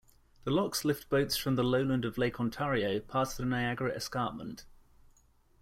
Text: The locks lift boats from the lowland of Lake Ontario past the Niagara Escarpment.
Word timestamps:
The 0.45 0.49
locks 0.51 0.83
lift 0.83 1.09
boats 1.09 1.37
from 1.37 1.57
the 1.57 1.63
lowland 1.63 2.05
of 2.05 2.17
Lake 2.17 2.39
Ontario 2.39 2.99
past 3.01 3.37
the 3.37 3.45
Niagara 3.45 3.91
Escarpment. 3.91 4.65